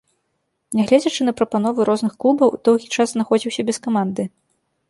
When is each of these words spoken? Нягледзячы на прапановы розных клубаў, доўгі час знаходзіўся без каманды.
Нягледзячы 0.77 1.27
на 1.27 1.33
прапановы 1.41 1.87
розных 1.89 2.13
клубаў, 2.25 2.49
доўгі 2.71 2.87
час 2.97 3.07
знаходзіўся 3.15 3.61
без 3.69 3.77
каманды. 3.89 4.23